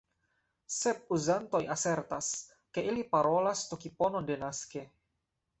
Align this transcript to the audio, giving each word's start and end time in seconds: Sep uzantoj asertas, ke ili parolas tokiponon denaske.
Sep 0.75 1.13
uzantoj 1.17 1.61
asertas, 1.75 2.31
ke 2.79 2.87
ili 2.93 3.07
parolas 3.15 3.63
tokiponon 3.75 4.31
denaske. 4.35 4.87